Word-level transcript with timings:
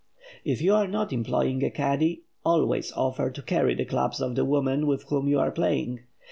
If 0.43 0.63
you 0.63 0.73
are 0.73 0.87
not 0.87 1.13
employing 1.13 1.63
a 1.63 1.69
caddie, 1.69 2.23
always 2.43 2.91
offer 2.93 3.29
to 3.29 3.41
carry 3.43 3.75
the 3.75 3.85
clubs 3.85 4.19
of 4.19 4.33
the 4.33 4.45
woman 4.45 4.87
with 4.87 5.03
whom 5.09 5.27
you 5.27 5.37
are 5.39 5.51
playing. 5.51 5.99